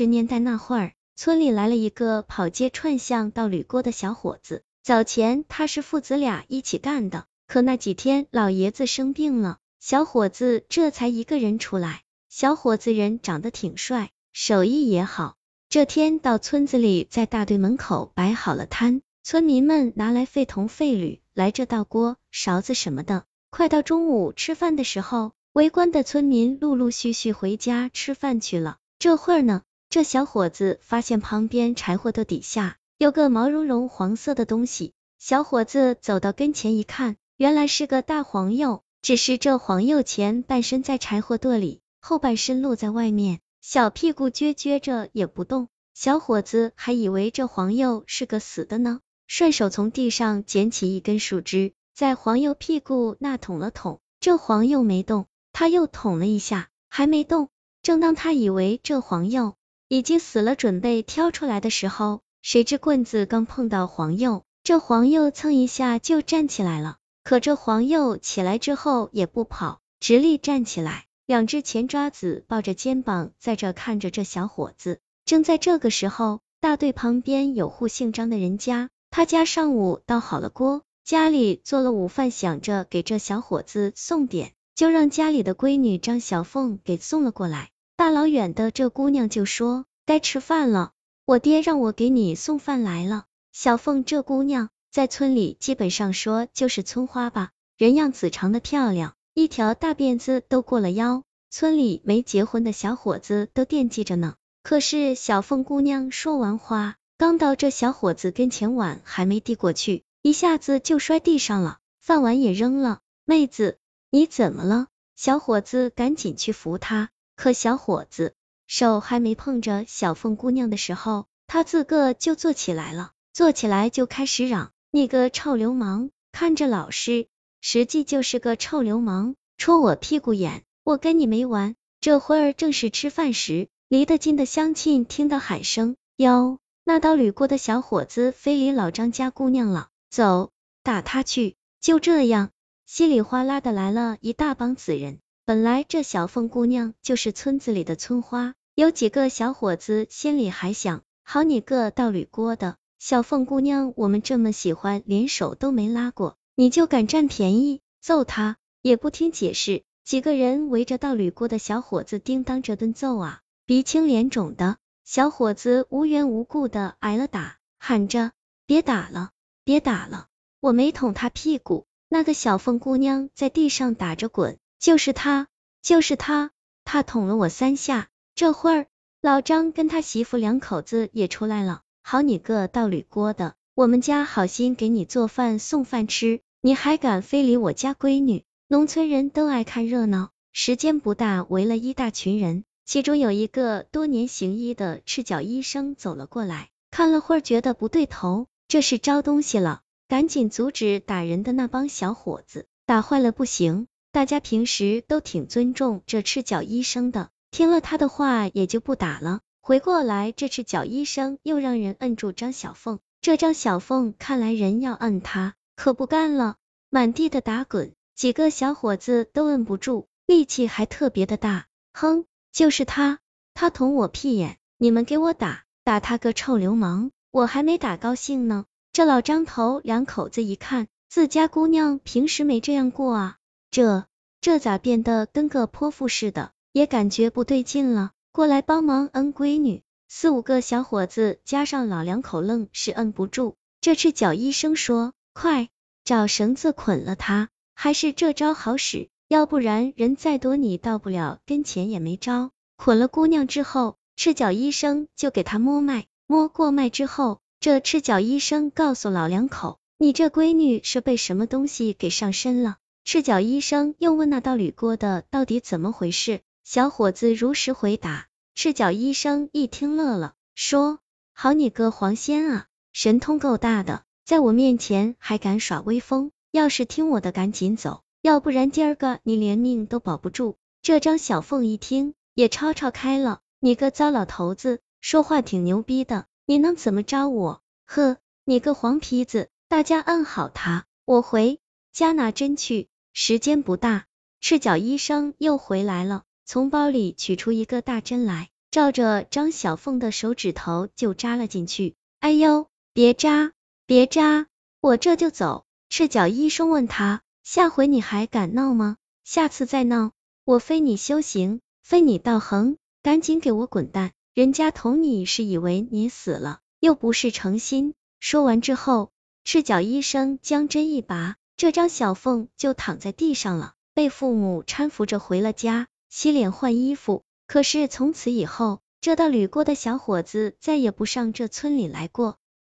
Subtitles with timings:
[0.00, 4.62] 十年代那会儿，村里来了一个跑街串巷到铝锅的小伙子。
[4.82, 12.00] 早前他是父子俩一起干的，可那几天老爷子生病了，小伙子这才一个人出来。
[12.30, 15.36] 小伙子人长得挺帅，手艺也好。
[15.68, 23.24] 这天到村子里，在大队门口摆好了摊，村民们拿来废铜废铝来这倒锅、勺子什么的。
[23.50, 28.78] 快到中午吃饭的时候，围观的村民陆陆续续回家吃饭去了。
[28.98, 32.76] 这会儿呢，这小伙子发现旁边柴火垛底下。
[32.96, 45.66] 有个毛茸茸黄色的东西，小伙子走到跟前一看，原来是个大黄鼬，只是这黄鼬前半身在柴火垛里，后半身露在外面，小屁股撅撅着也不动。
[45.92, 57.48] 小伙子还以为这黄鼬是个死的呢，顺手从地上捡起一根树枝，在黄鼬屁股那捅了捅，这黄鼬没动，他又捅了一下，还没动。
[57.82, 59.54] 正当他以为这黄鼬
[59.90, 66.98] 已经死了，准备挑出来的时候，谁知棍子刚碰到黄鼬，这黄鼬蹭一下就站起来了。
[67.24, 75.00] 可这黄鼬起来之后也不跑，直立站起来，两只前爪子抱着肩膀，在这看着这小伙子。
[75.24, 87.70] 正在这个时候，大队旁边有户姓张的人家，他家上午倒好了锅，家里做了午饭，想着给这小伙子送点，就让家里的闺女张小凤给送了过来。
[88.00, 90.92] 大老远的，这姑娘就说该吃饭了。
[91.26, 93.26] 我爹让我给你送饭来了。
[93.52, 104.34] 小凤这姑娘在村里基本上说就是村花吧，人样子长得漂亮，一条大辫子都过了腰，村里没结婚的小伙子都惦记着呢。
[104.62, 113.00] 可是小凤姑娘说完话，刚到这小伙子跟前，碗还没递过去，一下子就摔地上了，饭碗也扔了。
[113.26, 113.76] 妹子，
[114.10, 114.86] 你怎么了？
[115.16, 117.10] 小伙子赶紧去扶她，
[117.40, 118.34] 可小伙子。
[118.66, 127.28] 手还没碰着小凤姑娘的时候，他自个就坐起来了，坐起来就开始嚷：“你个臭流氓，看着老实，
[127.62, 140.50] 实际就是个臭流氓，戳我屁股眼，我跟你没完！”这会儿正是吃饭时，离得近的乡亲听到喊声：“哟，那道铝锅的小伙子非礼老张家姑娘了，走，
[140.82, 142.50] 打他去！”就这样，
[142.84, 145.20] 稀里哗啦的来了一大帮子人。
[145.50, 148.54] 本来这小凤姑娘就是村子里的村花。
[148.76, 157.80] 有几个小伙子心里还想：好你个倒铝锅的小凤姑娘，我们这么喜欢，连手都没拉过，你就敢占便宜？
[158.00, 158.58] 揍他！
[158.80, 163.40] 也不听解释，几个人围着倒铝锅的小伙子叮当着顿揍啊！
[163.66, 168.30] 鼻青脸肿的小伙子无缘无故的挨了打，喊着：
[168.66, 169.30] 别打了，
[169.64, 170.28] 别打了，
[170.60, 171.86] 我没捅他屁股。
[172.08, 175.46] 那个小凤姑娘在地上打着滚，就是他，
[175.82, 176.52] 就是他，
[176.86, 178.08] 他捅了我三下。
[178.34, 178.86] 这会儿，
[179.20, 181.82] 老张跟他媳妇两口子也出来了。
[182.02, 188.44] 好你个倒铝锅的，我们家好心给你做饭送饭吃，你还敢非礼我家闺女？
[188.68, 192.64] 农村人都爱看热闹，时间不大，围了一大群人。
[192.86, 203.86] 其中有一个多年行医的赤脚医生走了过来，看了会儿觉得不对头，这是招东西了，赶紧阻止打人的那帮小伙子，打坏了不行。
[204.12, 207.30] 大家平时都挺尊重这赤脚医生的。
[207.52, 209.40] 听了他的话，也就不打了。
[209.60, 212.98] 回过来，这赤脚医生又让人摁住张小凤。
[213.20, 216.56] 这张小凤看来人要摁他，可不干了，
[216.88, 221.66] 满地的打滚，几个小伙子都摁不住，力气还特别的大。
[221.92, 223.20] 哼，就是他，
[223.54, 227.10] 他捅我屁眼，你们给我打，打他个臭流氓！
[227.30, 228.64] 我还没打高兴呢。
[228.92, 233.36] 这老张头两口子一看，自家姑娘平时没这样过啊，
[233.70, 234.06] 这
[234.40, 236.52] 这咋变得跟个泼妇似的？
[236.72, 239.82] 也感觉不对劲了，过来帮忙摁闺女。
[240.08, 243.56] 四五个小伙子加上老两口，愣是摁不住。
[243.80, 245.68] 这赤脚医生说：“快
[246.04, 266.40] 找绳子捆了他，还是这招好使，要不然人再多，你到不了跟前也没招。”捆了姑娘之后，赤脚医生就给她摸脉，摸过脉之后，这赤脚医生告诉老两口：“你这闺女是被什么东西给上身了？”赤脚医生又问那道铝锅的到底怎么回事？
[266.64, 271.00] 小伙子如实回答，赤脚医生一听乐了，说
[271.32, 287.62] ：“好你个黄仙啊，神通够大的，在我面前还敢耍威风，要是听我的赶紧走，要不然今儿个你连命都保不住。”这张小凤一听也吵吵开了，你个糟老头子，说话挺牛逼的，你能怎么着我？
[287.86, 291.59] 呵，你个黄皮子，大家按好他，我回
[291.92, 294.06] 加拿针去，时间不大，
[294.40, 296.22] 赤脚医生又回来了。
[296.44, 301.94] 从包里取出一个大针来，照着张小凤的手指头就扎了进去。
[302.18, 303.52] 哎呦，别扎，
[303.86, 304.46] 别扎，
[304.80, 305.64] 我这就走。
[305.88, 308.96] 赤脚医生问他，下回你还敢闹吗？
[309.24, 310.12] 下次再闹，
[310.44, 314.12] 我非你修行，非你道行，赶紧给我滚蛋！
[314.34, 317.94] 人家捅你是以为你死了，又不是诚心。
[318.20, 319.10] 说完之后，
[319.44, 327.22] 赤脚医生将针一拔，这张小凤就躺在地上了，被父母搀扶着回了家，洗脸换衣服。
[327.46, 332.38] 可是从此以后，这道旅过的小伙子再也不上这村里来过。